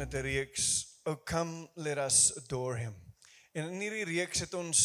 [0.00, 2.94] met 'n reeks O come let us adore him.
[3.52, 4.78] En in hierdie reeks het ons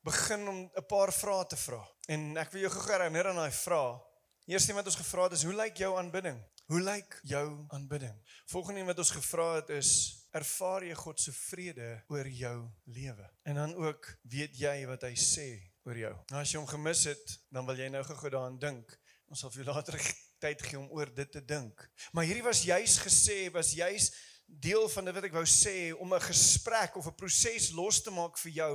[0.00, 1.82] begin om 'n paar vrae te vra.
[2.06, 4.00] En ek wil jou gou herinner aan daai vrae.
[4.46, 6.38] Eerste ding wat ons gevra het is hoe lyk jou aanbidding?
[6.66, 8.14] Hoe lyk jou aanbidding?
[8.46, 9.90] Volgende ding wat ons gevra het is
[10.30, 13.30] ervaar jy God se vrede oor jou lewe?
[13.42, 16.14] En dan ook weet jy wat hy sê oor jou?
[16.30, 18.98] Nou as jy hom gemis het, dan wil jy nou gou-gou daaraan dink.
[19.26, 19.98] Ons sal vir jou later
[20.44, 21.90] tyd gee om oor dit te dink.
[22.12, 24.12] Maar hierdie was juis gesê, was juis
[24.60, 28.10] deel van dit wat ek wou sê om 'n gesprek of 'n proses los te
[28.10, 28.74] maak vir jou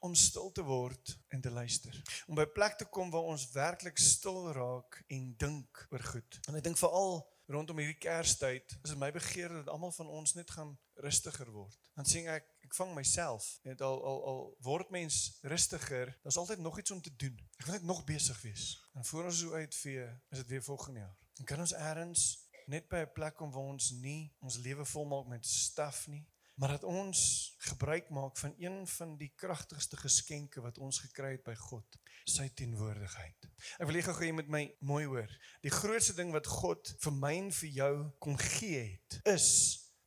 [0.00, 1.92] om stil te word en te luister.
[2.26, 6.38] Om by 'n plek te kom waar ons werklik stil raak en dink oor goed.
[6.48, 10.34] En ek dink veral rondom hierdie Kerstyd is dit my begeerte dat almal van ons
[10.34, 11.90] net gaan rustiger word.
[11.94, 16.58] Dan sien ek ek vang myself net al al al word mens rustiger, daar's altyd
[16.58, 17.36] nog iets om te doen.
[17.58, 18.78] Ek wil net nog besig wees.
[18.94, 21.16] En voor ons so uitvee, is dit weer volgende jaar.
[21.38, 22.24] En kan ons eers
[22.68, 26.26] net by 'n plek kom waar ons nie ons lewe volmaak met staf nie,
[26.60, 31.44] maar dat ons gebruik maak van een van die kragtigste geskenke wat ons gekry het
[31.44, 33.48] by God, sy teenwoordigheid.
[33.78, 35.38] Ek wil hê gou jy met my mooi hoor.
[35.62, 39.48] Die grootste ding wat God vir my en vir jou kon gee het, is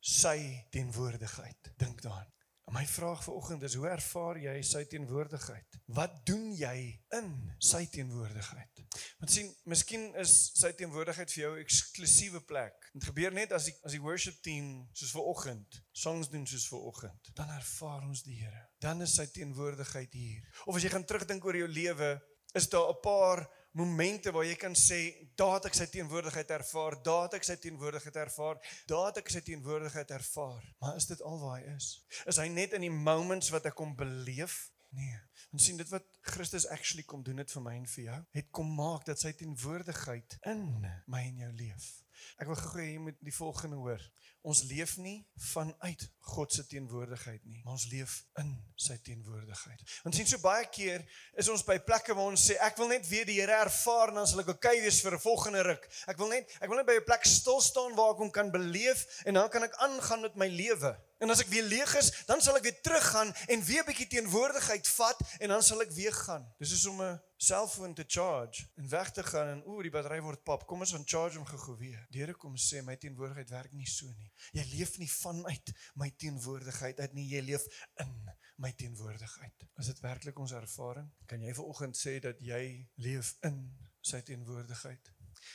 [0.00, 0.38] sy
[0.70, 1.74] teenwoordigheid.
[1.80, 2.30] Dink daaraan.
[2.72, 5.76] My vraag vanoggend is hoe ervaar jy sy teenwoordigheid?
[5.92, 6.76] Wat doen jy
[7.18, 7.28] in
[7.60, 8.80] sy teenwoordigheid?
[9.20, 12.88] Want sien, miskien is sy teenwoordigheid vir jou 'n eksklusiewe plek.
[12.94, 17.34] Dit gebeur net as die as die worship team soos vanoggend songs doen soos vanoggend,
[17.34, 18.68] dan ervaar ons die Here.
[18.80, 20.42] Dan is sy teenwoordigheid hier.
[20.66, 22.22] Of as jy gaan terugdink oor jou lewe,
[22.54, 25.00] is daar 'n paar momente waar jy kan sê,
[25.38, 29.32] daar het ek sy teenwoordigheid ervaar, daar het ek sy teenwoordigheid ervaar, daar het ek
[29.34, 30.62] sy teenwoordigheid ervaar.
[30.82, 31.88] Maar is dit al waar hy is?
[32.30, 34.60] Is hy net in die moments wat ek hom beleef?
[34.94, 35.18] Nee.
[35.52, 38.50] En sien dit wat Christus actually kom doen dit vir my en vir jou, het
[38.50, 40.64] kom maak dat sy teenwoordigheid in
[41.06, 42.04] my en jou leef.
[42.40, 44.02] Ek wil gou hê jy moet die volgende hoor.
[44.44, 45.22] Ons leef nie
[45.52, 46.02] vanuit
[46.34, 48.50] God se teenwoordigheid nie, maar ons leef in
[48.80, 49.80] sy teenwoordigheid.
[50.04, 51.04] Want sien so baie keer
[51.40, 54.20] is ons by plekke waar ons sê ek wil net weer die Here ervaar en
[54.20, 55.88] dan sal ek okay wees vir 'n volgende ruk.
[56.06, 58.52] Ek wil net ek wil net by 'n plek stil staan waar ek hom kan
[58.52, 60.92] beleef en dan kan ek aangaan met my lewe.
[61.24, 64.12] En as ek weer leeg is, dan sal ek weer teruggaan en weer 'n bietjie
[64.12, 66.44] teenwoordigheid vat en dan sal ek weer gaan.
[66.58, 70.20] Dis is om 'n selfoon te charge en weg te gaan en ooh die battery
[70.20, 70.66] word pap.
[70.66, 72.06] Kom ons gaan charge hom gou weer.
[72.10, 74.32] Die Here kom sê my teenwoordigheid werk nie so nie.
[74.52, 77.66] Jy leef nie vanuit my teenwoordigheid uit nie, jy leef
[78.00, 78.14] in
[78.56, 79.66] my teenwoordigheid.
[79.78, 81.10] Is dit werklik ons ervaring?
[81.26, 83.58] Kan jy vanoggend sê dat jy leef in
[84.00, 85.12] sy teenwoordigheid?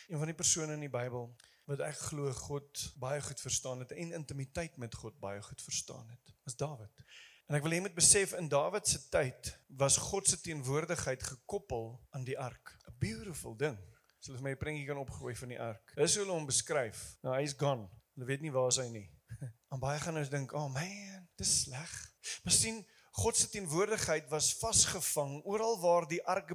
[0.10, 1.32] Een van die persone in die Bybel
[1.70, 6.08] wat ek glo God baie goed verstaan het en intimiteit met God baie goed verstaan
[6.10, 7.04] het, was Dawid.
[7.50, 9.48] En ek wil hê jy moet besef in Dawid se tyd
[9.82, 12.76] was God se teenwoordigheid gekoppel aan die ark.
[12.86, 13.80] 'n Beautiful ding.
[14.22, 15.96] So as my 'n prentjie kan opgooi van die ark.
[15.96, 17.18] Dis hoe hulle hom beskryf.
[17.24, 17.90] Nou hy's gone.
[18.14, 19.10] Hulle weet nie waar hy nie.
[19.74, 24.54] En baie gaan ons dink, "Oh man, dis sleg." Maar sien, God se teenwoordigheid was
[24.54, 26.54] vasgevang oral waar die ark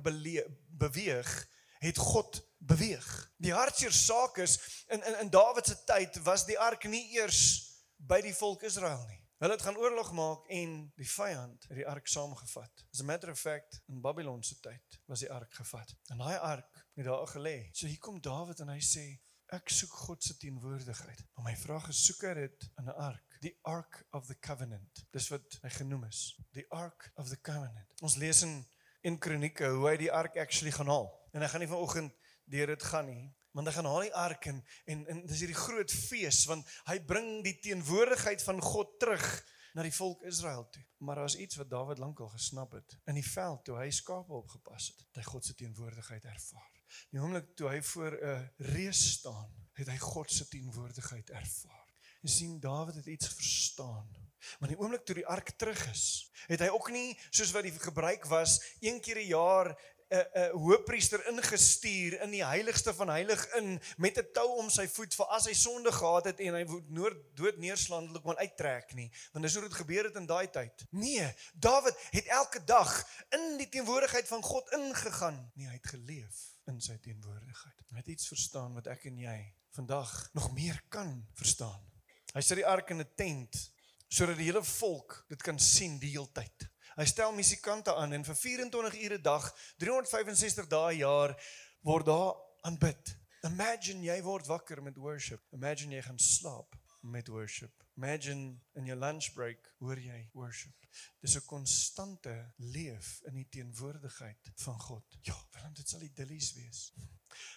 [0.69, 3.33] beweeg, het God beweeg.
[3.39, 7.75] Die hartseer saak is in in in Dawid se tyd was die ark nie eers
[7.97, 9.24] by die volk Israel nie.
[9.45, 12.85] Hulle het gaan oorlog maak en die vyand het die ark saamgevat.
[12.95, 15.93] As a matter of fact, in Babylon se tyd was die ark gevat.
[16.09, 17.69] En daai ark het daar gelê.
[17.77, 19.03] So hier kom Dawid en hy sê
[19.53, 21.21] ek soek God se teenwoordigheid.
[21.37, 23.37] Maar my vraag is soek hy dit in 'n ark?
[23.45, 25.05] Die Ark of the Covenant.
[25.13, 26.41] Dis wat hy genoem is.
[26.57, 28.01] Die Ark of the Covenant.
[28.01, 28.65] Ons lees in
[29.03, 31.11] in Kronieke hoe hy die ark actually gaan haal.
[31.33, 33.35] En ek gaan nie vanoggend deur dit gaan nie.
[33.55, 34.61] Want hy gaan haal die ark en
[34.91, 39.27] en, en dis hierdie groot fees want hy bring die teenwoordigheid van God terug
[39.75, 40.83] na die volk Israel toe.
[41.07, 42.97] Maar daar's iets wat Dawid lankal gesnap het.
[43.11, 46.71] In die veld toe hy skape opgepas het, het hy God se teenwoordigheid ervaar.
[47.11, 51.89] Die oomblik toe hy voor 'n reus staan, het hy God se teenwoordigheid ervaar.
[52.23, 54.09] Jy sien Dawid het iets verstaan.
[54.59, 57.73] Maar die oomblik toe die ark terug is, het hy ook nie soos wat die
[57.73, 59.75] gebruik was, een keer 'n jaar
[60.11, 64.87] 'n 'n hoëpriester ingestuur in die heiligste van heilig in met 'n tou om sy
[64.89, 69.11] voet vir as hy sonde gehad het en hy noord dood neerslaandelik kon uittrek nie.
[69.33, 70.87] Want dis hoe dit gebeur het in daai tyd.
[70.91, 72.93] Nee Dawid het elke dag
[73.31, 75.51] in die teenwoordigheid van God ingegaan.
[75.55, 77.85] Nee hy het geleef in sy teenwoordigheid.
[77.91, 81.81] Hy het iets verstaan wat ek en jy vandag nog meer kan verstaan.
[82.35, 83.71] Hy sit die ark in 'n tent
[84.09, 88.25] sodat die hele volk dit kan sien die hele tyd Hy stel musikante aan en
[88.25, 89.45] vir 24 ure 'n dag,
[89.79, 91.35] 365 dae 'n jaar
[91.83, 93.19] word daar aanbid.
[93.43, 95.43] Imagine jy word wakker met worship.
[95.53, 97.85] Imagine jy gaan slaap met worship.
[97.97, 100.87] Imagine in jou lunch break hoor jy worship.
[101.21, 105.19] Dis 'n konstante leef in die teenwoordigheid van God.
[105.23, 106.93] Ja, want dit sal idillies wees.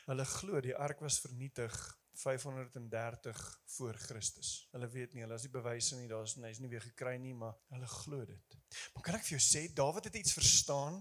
[0.05, 4.67] Hulle glo die ark was vernietig 530 voor Christus.
[4.71, 7.53] Hulle weet nie, hulle is nie bewyse nie, daar's hy's nie weer gekry nie, maar
[7.75, 8.55] hulle glo dit.
[8.95, 10.97] Maar kan ek vir jou sê Dawid het iets verstaan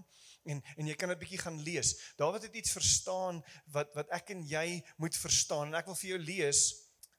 [0.47, 1.95] en en jy kan dit bietjie gaan lees.
[2.21, 3.41] Dawid het iets verstaan
[3.73, 6.61] wat wat ek en jy moet verstaan en ek wil vir jou lees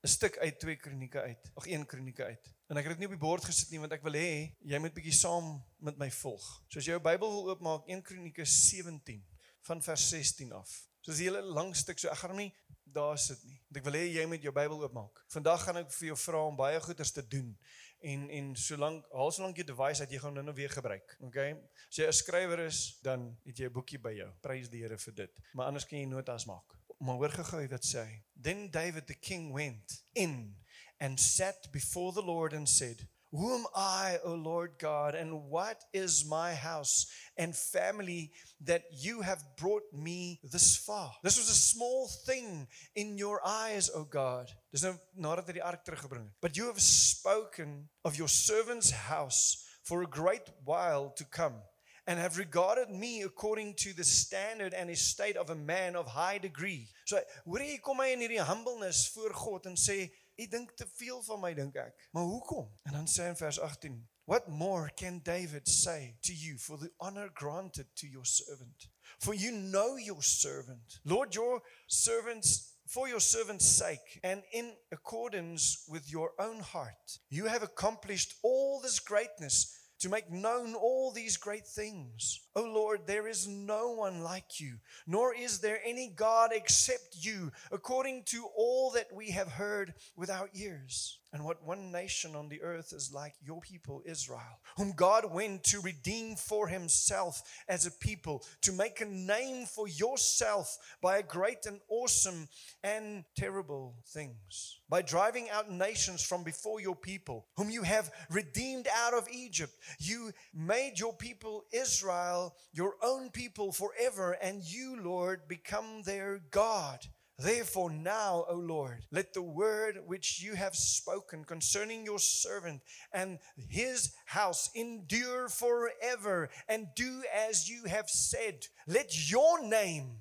[0.06, 1.50] 'n stuk uit 2 Kronieke uit.
[1.58, 2.54] Ag 1 Kronieke uit.
[2.70, 4.78] En ek het dit nie op die bord gesit nie want ek wil hê jy
[4.78, 6.46] moet bietjie saam met my volg.
[6.68, 9.24] So as jy jou Bybel wil oopmaak 1 Kronieke 17
[9.66, 10.70] van vers 16 af.
[11.02, 12.54] So dis 'n hele lang stuk, so ek gaan hom nie
[12.92, 13.58] daar sit nie.
[13.68, 15.22] Want ek wil hê jy moet jou Bybel oopmaak.
[15.32, 17.52] Vandag gaan ek vir jou vra om baie goeders te doen.
[18.00, 21.16] En en solank haal solank jy device uit jy gaan nou weer gebruik.
[21.28, 21.56] Okay?
[21.88, 24.30] As jy 'n skrywer is, dan het jy 'n boekie by jou.
[24.40, 25.40] Prys die Here vir dit.
[25.52, 26.78] Maar anders kan jy notas maak.
[26.98, 28.22] Maar hoor gou wat sê.
[28.40, 30.56] Then David the king went in
[31.00, 35.84] and sat before the Lord and said, Who am I, O Lord God, and what
[35.92, 38.32] is my house and family
[38.64, 41.12] that you have brought me this far?
[41.22, 42.66] This was a small thing
[42.96, 44.50] in your eyes, O God.
[44.72, 46.40] Nadat hy die ark teruggebring het.
[46.40, 51.60] But you have spoken of your servant's house for a great while to come
[52.06, 56.38] and have regarded me according to the standard and estate of a man of high
[56.38, 56.88] degree.
[57.04, 60.86] So, hoor jy kom hy in hierdie humbleness voor God en sê Hy dink te
[60.94, 62.08] veel van my dink ek.
[62.14, 62.68] Maar hoekom?
[62.86, 63.98] En dan sê in vers 18,
[64.28, 68.88] What more can David say to you for the honor granted to your servant?
[69.18, 71.00] For you know your servant.
[71.04, 77.46] Lord, your servants for your servant's sake and in accordance with your own heart, you
[77.46, 82.40] have accomplished all this greatness to make known all these great things.
[82.54, 87.16] O oh Lord, there is no one like you, nor is there any God except
[87.24, 91.18] you, according to all that we have heard with our ears.
[91.32, 95.62] And what one nation on the earth is like your people Israel, whom God went
[95.64, 101.22] to redeem for himself as a people, to make a name for yourself by a
[101.22, 102.48] great and awesome
[102.82, 108.88] and terrible things, by driving out nations from before your people, whom you have redeemed
[108.94, 109.74] out of Egypt.
[109.98, 117.06] You made your people Israel your own people forever, and you, Lord, become their God.
[117.38, 122.82] Therefore, now, O Lord, let the word which you have spoken concerning your servant
[123.12, 123.38] and
[123.68, 128.66] his house endure forever, and do as you have said.
[128.88, 130.16] Let your name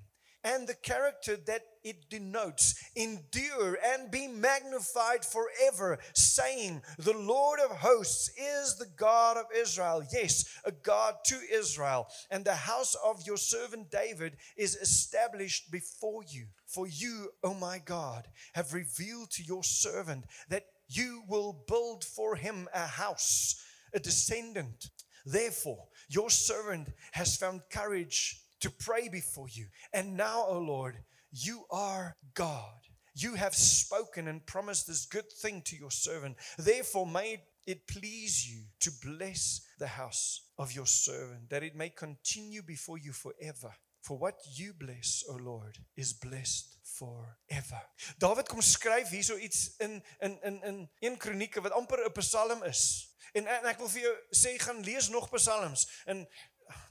[0.48, 7.78] and the character that it denotes endure and be magnified forever, saying, The Lord of
[7.78, 10.04] hosts is the God of Israel.
[10.14, 12.08] Yes, a God to Israel.
[12.32, 16.46] And the house of your servant David is established before you.
[16.66, 22.06] For you, O oh my God, have revealed to your servant that you will build
[22.06, 23.62] for him a house,
[23.94, 24.92] a descendant.
[25.26, 29.66] Therefore, your servant has found courage to pray before you.
[29.94, 30.96] And now, O oh Lord,
[31.32, 32.80] you are God.
[33.16, 36.38] You have spoken and promised this good thing to your servant.
[36.58, 41.90] Therefore, may it please you to bless the house of your servant, that it may
[41.90, 43.74] continue before you forever.
[44.02, 47.82] For what you bless, O Lord, is blessed forever.
[48.18, 52.64] David kom skryf hierso iets in in in in een kronieke wat amper 'n psalm
[52.64, 53.14] is.
[53.34, 55.88] En, en ek wil vir jou sê gaan lees nog psalms.
[56.06, 56.24] En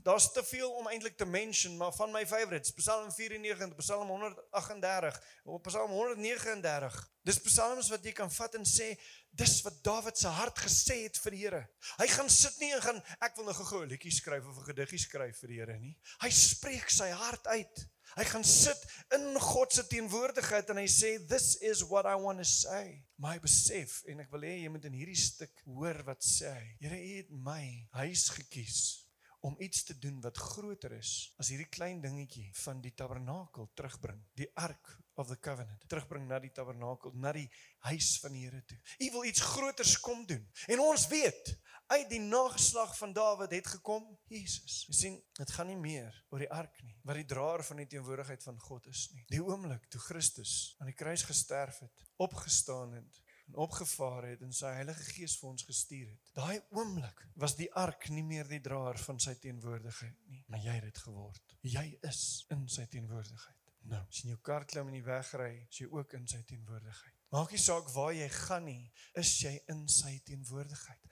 [0.02, 5.20] daar's te veel om eintlik te mention, maar van my favorites, Psalm 94, Psalm 138,
[5.62, 7.04] Psalm 139.
[7.26, 8.92] Dis psalms wat jy kan vat en sê
[9.34, 11.62] dis wat Dawid se hart gesê het vir die Here.
[11.98, 15.02] Hy gaan sit nie en gaan ek wil gou 'n liedjie skryf of 'n gediggie
[15.02, 15.96] skryf vir die Here nie.
[16.22, 17.86] Hy spreek sy hart uit.
[18.14, 18.78] Hy gaan sit
[19.12, 23.02] in God se teenwoordigheid en hy sê this is what I want to say.
[23.18, 26.76] My besef en ek wil hê jy moet in hierdie stuk hoor wat sê hy.
[26.80, 29.05] Here, U het my huis gekies
[29.46, 34.18] om iets te doen wat groter is as hierdie klein dingetjie van die tabernakel terugbring,
[34.34, 37.46] die ark of the covenant, terugbring na die tabernakel, na die
[37.86, 38.78] huis van die Here toe.
[39.06, 40.42] U wil iets groters kom doen.
[40.66, 41.52] En ons weet,
[41.94, 44.82] uit die nageslag van Dawid het gekom Jesus.
[44.90, 47.88] Jy sien, dit gaan nie meer oor die ark nie, wat die draer van die
[47.94, 49.22] teenwoordigheid van God is nie.
[49.30, 53.22] Die oomblik toe Christus aan die kruis gesterf het, opgestaan het
[53.54, 56.32] opgevaar het en sy Heilige Gees vir ons gestuur het.
[56.36, 60.78] Daai oomblik was die ark nie meer die draer van sy teenwoordigheid nie, maar jy
[60.78, 61.56] het dit geword.
[61.62, 62.22] Jy is
[62.54, 63.72] in sy teenwoordigheid.
[63.86, 67.12] Nou, as jy jou kar klim en jy wegry, is jy ook in sy teenwoordigheid.
[67.34, 71.05] Maak nie saak waar jy gaan nie, is jy in sy teenwoordigheid.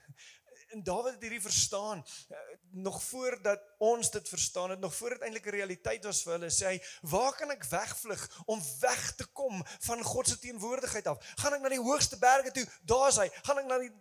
[0.75, 2.37] En Dawid het hierdie verstaan eh,
[2.71, 6.49] nog voordat ons dit verstaan het, nog voor dit eintlik 'n realiteit was vir hulle,
[6.51, 11.33] sê hy, "Waar kan ek wegvlug om weg te kom van God se teenwoordigheid af?
[11.35, 12.67] Gaan ek na die hoogste berge toe?
[12.81, 13.29] Daar's hy.
[13.43, 13.93] Gaan ek na die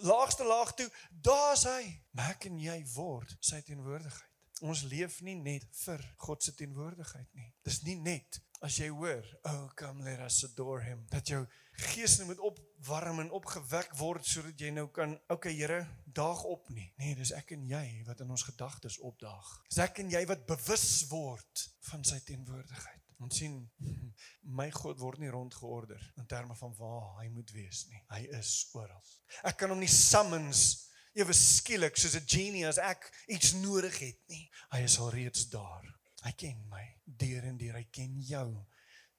[0.00, 0.90] laagste laag toe?
[1.10, 4.30] Daar's hy." Maak en jy word sy teenwoordigheid.
[4.60, 7.54] Ons leef nie net vir God se teenwoordigheid nie.
[7.62, 12.16] Dis nie net as jy hoor, "Oh, come let us adore him." Dat jou gees
[12.18, 12.38] nou moet
[12.82, 17.30] opwarm en opgewek word sodat jy nou kan, "Okay, Here, daag op nie." Nee, dis
[17.30, 19.62] ek en jy wat in ons gedagtes opdaag.
[19.68, 23.00] Dis ek en jy wat bewus word van sy teenwoordigheid.
[23.20, 23.70] Ons sien
[24.58, 28.02] my God word nie rondgeorder in terme van waar hy moet wees nie.
[28.10, 29.02] Hy is oral.
[29.44, 34.18] Ek kan hom nie summons ewe skielik soos 'n genie as ek iets nodig het
[34.28, 34.50] nie.
[34.72, 35.86] Hy is al reeds daar.
[36.24, 37.74] Hy ken my deur en deur.
[37.74, 38.66] Hy ken jou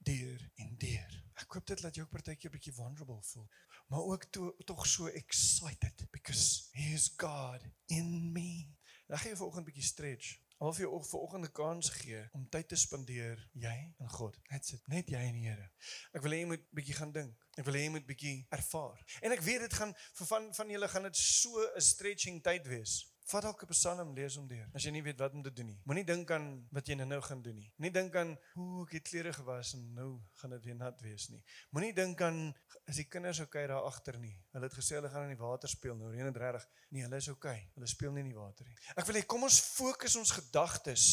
[0.04, 1.20] deur en deur.
[1.42, 3.48] Ek hoop dit laat jou partytjie 'n bietjie vulnerable voel,
[3.88, 8.70] maar ook to, tog so excited because he is God in me.
[9.08, 10.40] Dan gaan jy vanoggend 'n bietjie stretch.
[10.58, 14.38] Al vir jou vanoggend 'n kans gee om tyd te spandeer jy en God.
[14.50, 14.88] That's it.
[14.88, 15.72] Net jy en die Here.
[16.14, 17.48] Ek wil hê jy moet bietjie gaan dink.
[17.58, 19.04] Ek wil hê jy moet bietjie ervaar.
[19.22, 22.68] En ek weet dit gaan vir van van julle gaan dit so 'n stretching tyd
[22.68, 23.13] wees.
[23.34, 24.68] Vat 'n Psalm lees hom deur.
[24.78, 25.80] As jy nie weet wat om te doen nie.
[25.90, 27.72] Moenie dink aan wat jy nou gaan doen nie.
[27.82, 31.30] Nie dink aan hoe ek het klere gewas en nou gaan dit weer nat wees
[31.30, 31.42] nie.
[31.72, 32.54] Moenie dink aan
[32.86, 34.38] is die kinders okay daar agter nie.
[34.52, 36.12] Hulle het gesê hulle gaan in die water speel nou.
[36.12, 36.68] Reën dit regtig.
[36.90, 37.72] Nee, hulle is okay.
[37.74, 38.78] Hulle speel nie in die water nie.
[38.96, 41.08] Ek wil hê kom ons fokus ons gedagtes.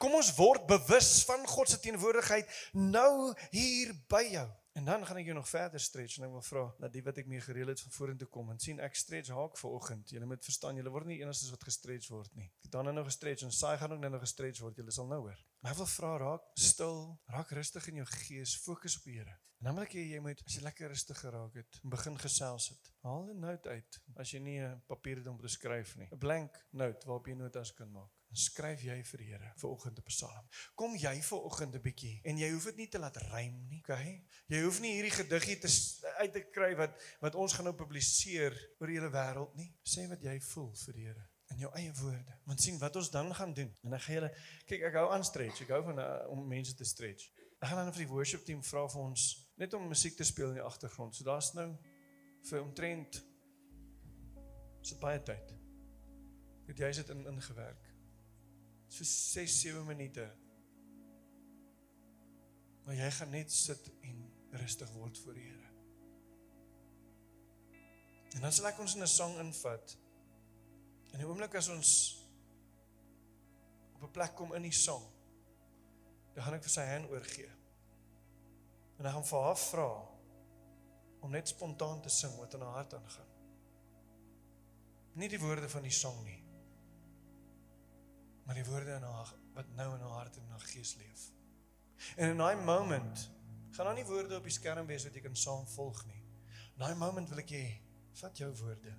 [0.00, 4.48] Kom ons word bewus van God se teenwoordigheid nou hier by jou.
[4.80, 7.18] En dan gaan ek jou nog verder stretch en ek wil vra dat die wat
[7.20, 10.12] ek mee gereël het van vorentoe kom en sien ek stretch haak vir oggend.
[10.14, 12.46] Julle moet verstaan, julle word nie eenes wat gestretch word nie.
[12.62, 14.80] Ek het dan nou gestretch en saai gaan ook nou gestretch word.
[14.80, 15.42] Julle sal nou hoor.
[15.60, 16.96] Maar ek wil vra raak stil,
[17.34, 19.36] raak rustig in jou gees, fokus op die Here.
[19.60, 22.70] En dan wil ek hê jy moet as jy lekker rustig geraak het, begin gesels
[22.72, 22.90] het.
[23.04, 26.08] Haal 'n note uit as jy nie 'n papier het om te skryf nie.
[26.08, 30.06] 'n Blank note waarop jy notas kan maak skryf jy vir Here vir oggend 'n
[30.06, 30.46] Psalm.
[30.74, 33.80] Kom jy vir oggend 'n bietjie en jy hoef dit nie te laat rym nie,
[33.80, 34.24] okay?
[34.48, 35.68] Jy hoef nie hierdie gediggie te
[36.20, 39.74] uit te kry wat wat ons gaan nou publiseer oor die hele wêreld nie.
[39.82, 42.38] Sê wat jy voel vir die Here in jou eie woorde.
[42.46, 43.76] Want sien wat ons dan gaan doen.
[43.82, 44.30] En dan gaan julle
[44.66, 45.62] kyk ek hou aan stretch.
[45.64, 47.30] Ek hou van uh, om mense te stretch.
[47.60, 49.26] Ek gaan dan vir die worship team vra vir ons
[49.60, 51.16] net om musiek te speel in die agtergrond.
[51.16, 51.68] So daar's nou
[52.48, 53.20] vir omtrent
[54.80, 55.56] so baie tyd.
[56.70, 57.89] Het jy sit in ingewerk?
[58.90, 60.26] So 6 7 minute.
[62.84, 65.68] Maar jy gaan net sit en rustig word voor die Here.
[68.34, 69.96] En dan sal ek ons in 'n sang invat.
[71.12, 71.92] En die oomblik as ons
[73.94, 75.04] op 'n plek kom in die sang,
[76.34, 77.50] dan gaan ek vir sy hand oorgee.
[78.98, 80.08] En dan gaan vir haar vra
[81.20, 83.30] om net spontaan te sing wat in haar hart aangaan.
[85.12, 86.49] Nie die woorde van die sang nie
[88.50, 91.20] maar die woorde in haar wat nou in haar hart en in haar gees leef.
[92.16, 93.30] En in daai moment
[93.70, 96.18] gaan daar nie woorde op die skerm wees wat jy kan saam volg nie.
[96.72, 97.66] In daai moment wil ek hê
[98.18, 98.94] vat jou woorde.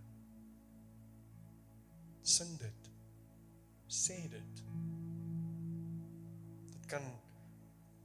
[2.24, 2.88] Sing dit.
[3.92, 4.62] Sê dit.
[6.78, 7.10] Dit kan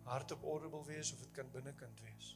[0.09, 2.33] hardop audible wees of dit kan binnekant wees.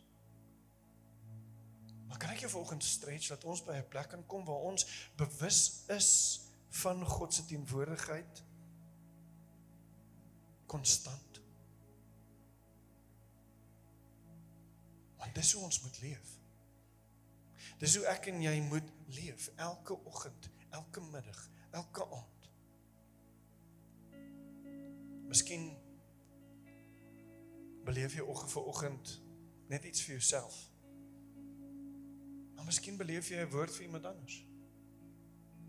[2.06, 4.86] Maar kan ek jou vanoggend stretch dat ons by 'n plek kan kom waar ons
[5.18, 6.12] bewus is
[6.84, 8.44] van God se teenwoordigheid?
[10.70, 11.40] Konstant.
[15.18, 16.36] Want dis hoe ons moet leef.
[17.80, 21.40] Dis hoe ek en jy moet leef elke oggend, elke middag,
[21.74, 22.50] elke aand.
[25.30, 25.70] Miskien
[27.86, 29.16] beleef jy oggend vir oggend
[29.70, 30.60] net iets vir jouself.
[32.54, 34.44] Maar miskien beleef jy 'n woord vir iemand anders.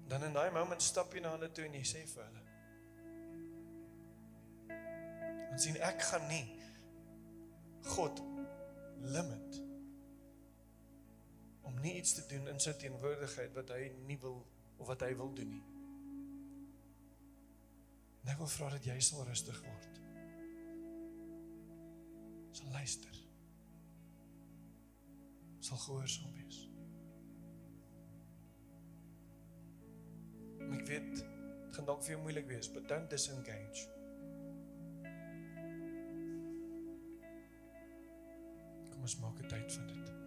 [0.07, 2.50] Dan in daai oomblik stap jy na hulle toe en jy sê vir hulle:
[5.51, 6.45] en sien ek gaan nie
[7.91, 8.21] God
[9.01, 9.59] limit
[11.67, 14.41] om nie iets te doen in sy teenwoordigheid wat hy nie wil
[14.81, 15.63] of wat hy wil doen nie.
[18.25, 20.01] Net wil vra dat jy sal rustig word.
[22.57, 23.21] Sal luister.
[25.61, 26.59] Sal gehoorsaam wees.
[30.71, 31.25] Ek weet dit
[31.75, 33.87] gaan dalk vir jou moeilik wees, but don't disengage.
[39.01, 40.20] Kom ons maak 'n tyd van dit.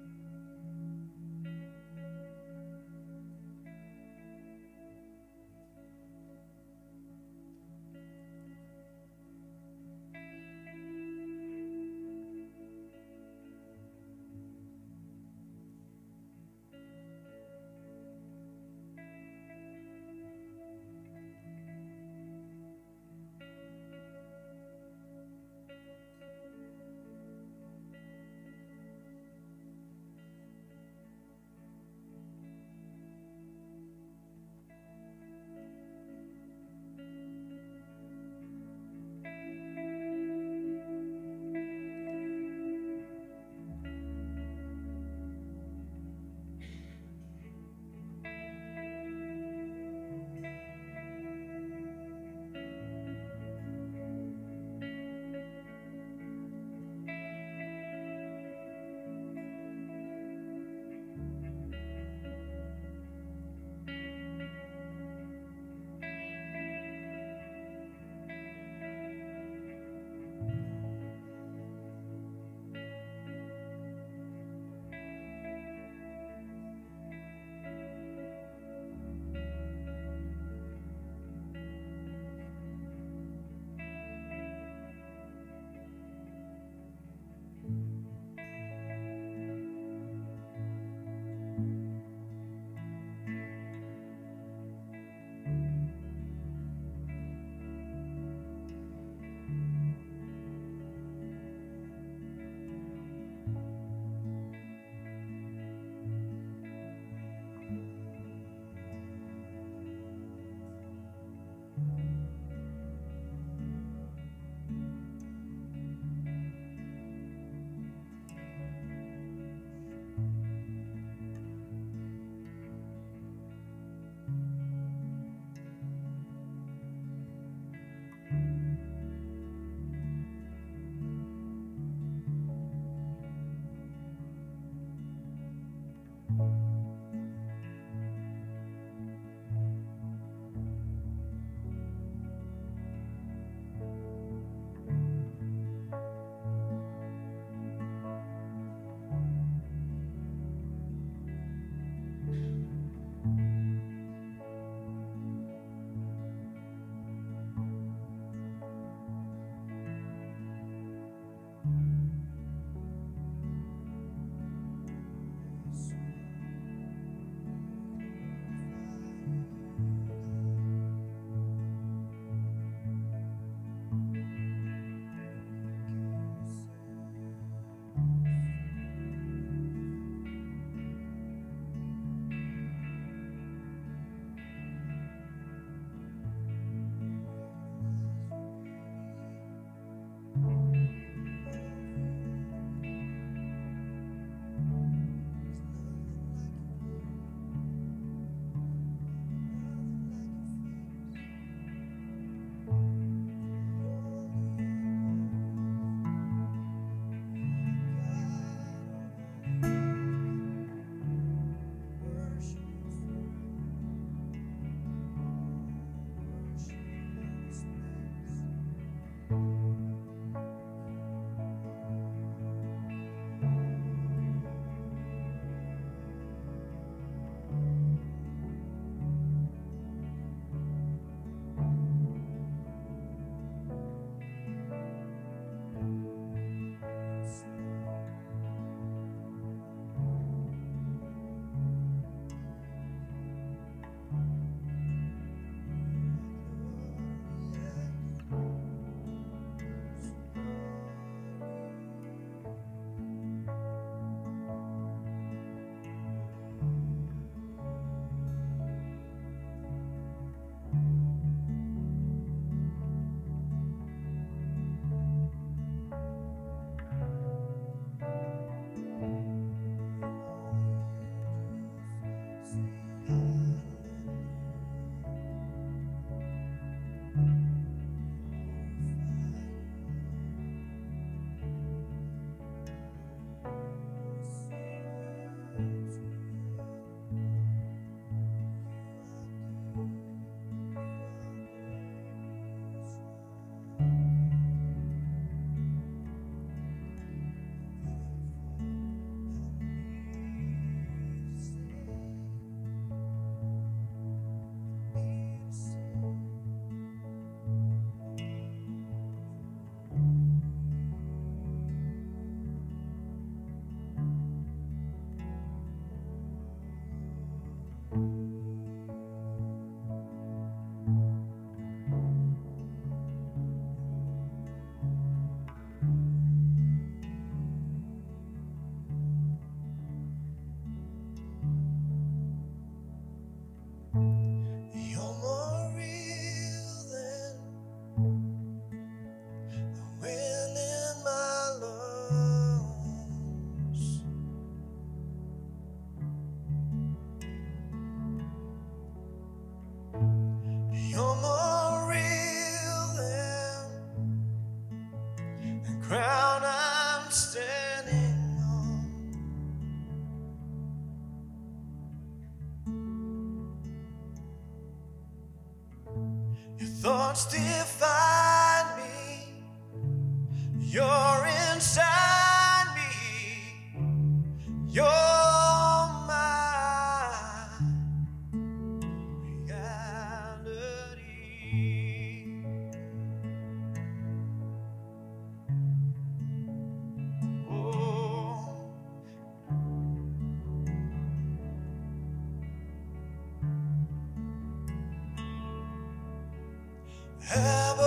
[397.29, 397.84] Have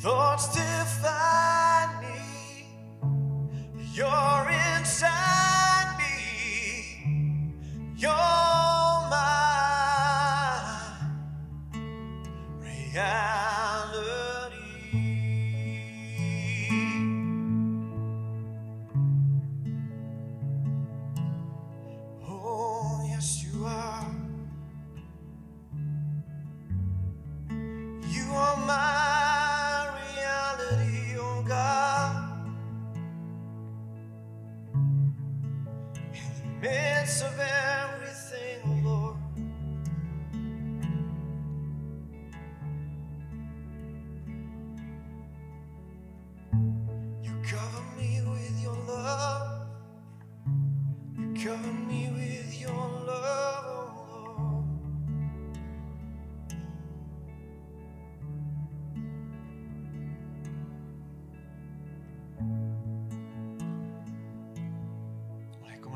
[0.00, 1.17] Thoughts define.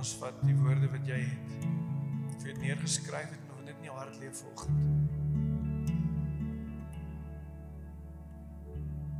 [0.03, 1.67] ons vat die woorde wat jy het.
[2.33, 5.13] Ek weet neergeskryf het, maar dit nie hard lê vanoggend.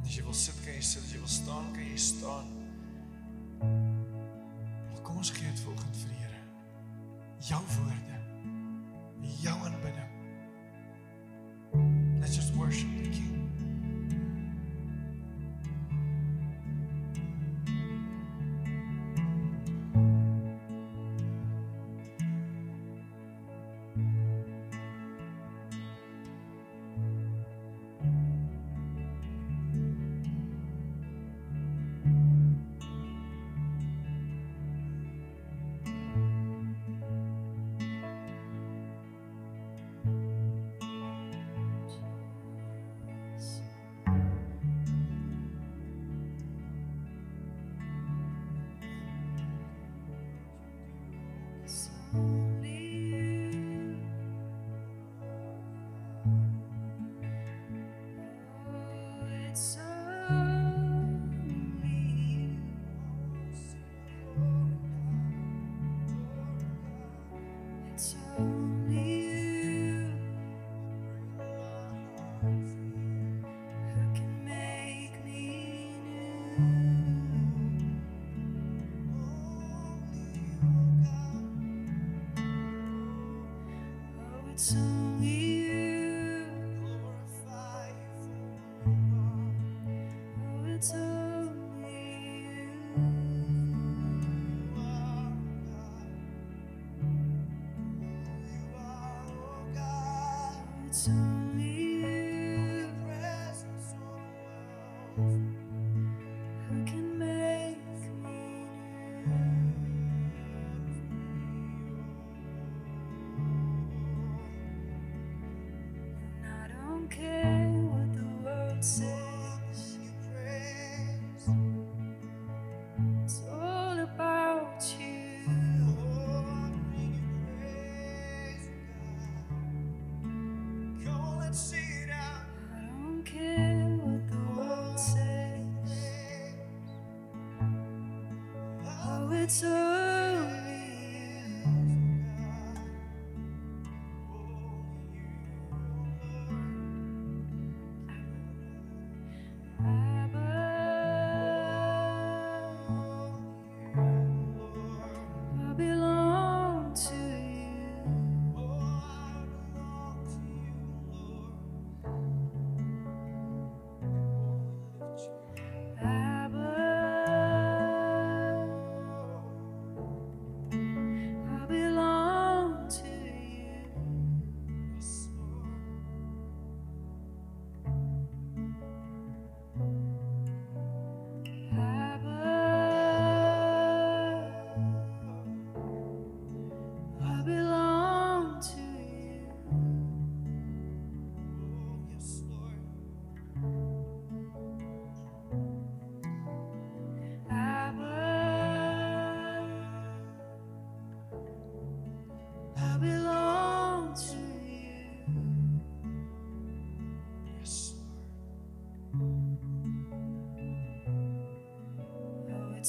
[0.03, 2.51] As jy wil sit, kan jy sit, as jy wil staan, kan jy staan.
[3.63, 6.43] Maar kom ons gee dit vanoggend vir die Here.
[7.53, 8.22] Jou woorde.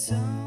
[0.03, 0.42] some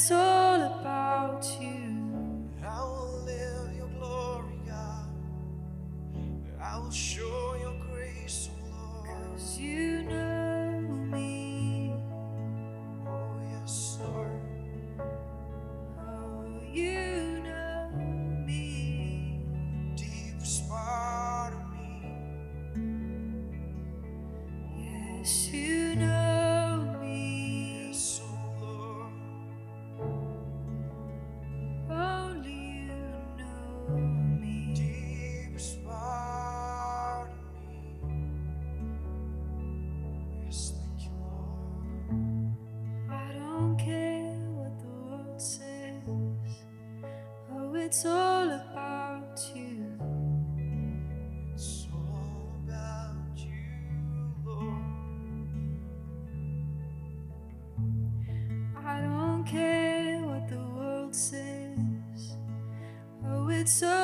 [0.00, 0.39] So.
[47.90, 49.84] It's all about you.
[51.52, 54.76] It's all about you, Lord.
[58.76, 62.36] I don't care what the world says.
[63.26, 63.99] Oh, it's all.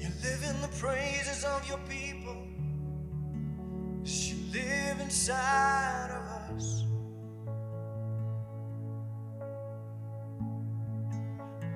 [0.00, 2.46] You live in the praises of your people.
[4.02, 6.84] You live inside of us.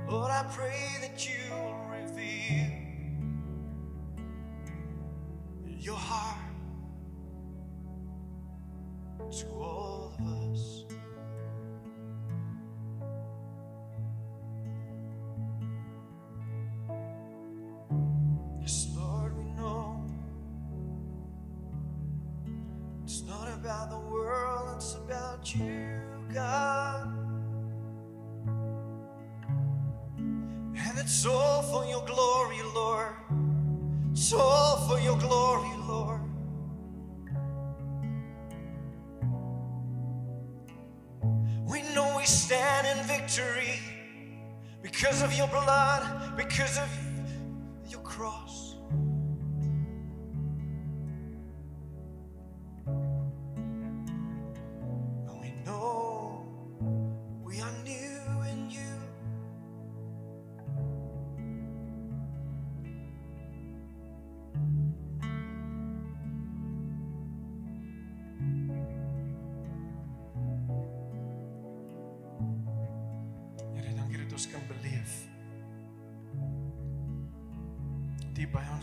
[0.08, 1.52] Lord, I pray that you
[1.92, 2.83] reveal.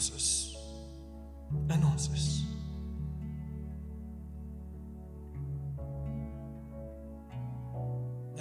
[0.01, 0.57] Ons is.
[1.69, 2.27] In ons is.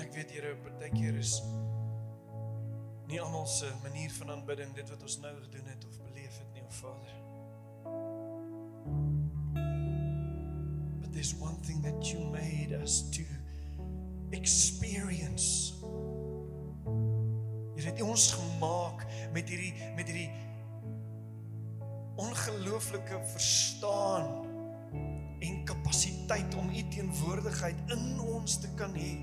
[0.00, 1.34] Ek weet Here, partykeer is
[3.10, 5.99] nie almal se manier van aanbidding dit wat ons nou gedoen het of
[22.80, 24.48] ongelooflike verstaan
[25.38, 29.18] en kapasiteit om u teenwoordigheid in ons te kan hê.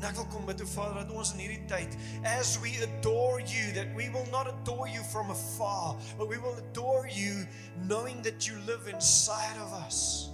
[0.00, 1.96] En ek wil kom bid, o Vader, dat ons in hierdie tyd
[2.28, 6.56] as we adore you that we will not adore you from afar, but we will
[6.60, 7.44] adore you
[7.88, 10.30] knowing that you live inside of us.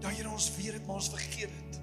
[0.00, 1.80] Ja, Here, ons weet dit, maar ons vergeet dit.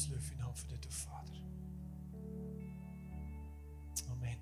[0.00, 1.40] Ons loof U naam vir dit, o Vader.
[4.14, 4.38] Amen.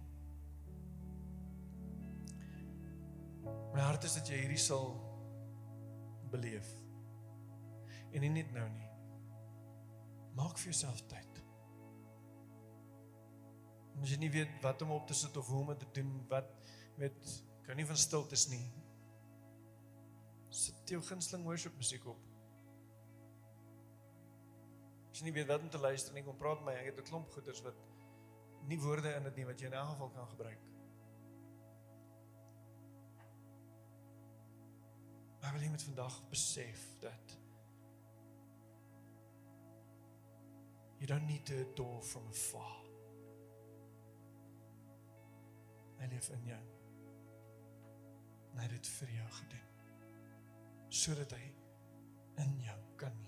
[3.73, 4.93] My hart is dat jy hierdie sal
[6.31, 6.69] beleef.
[8.13, 8.87] En nie net nou nie.
[10.39, 11.43] Maak vir jouself tyd.
[13.97, 15.91] En as jy nie weet wat om op te sit of hoe om dit te
[15.99, 16.55] doen, wat
[17.03, 17.35] weet,
[17.67, 18.63] kan nie van stiltes nie.
[20.55, 22.28] Sit jou gunsteling worship musiek op.
[25.19, 26.73] As jy nie weet wat om te luister nie, kom praat met my.
[26.79, 27.75] Ek het 'n klomp goeders wat
[28.71, 30.61] nie woorde in dit nie wat jy in elk geval kan gebruik.
[35.41, 37.35] Maar wil jy met vandag besef dat
[40.99, 42.77] you don't need to adore from afar.
[45.99, 46.63] Hy leef in jou.
[48.55, 49.67] Hy het dit vir jou gedoen.
[50.89, 51.55] Sodat hy
[52.37, 53.28] in jou kan leef.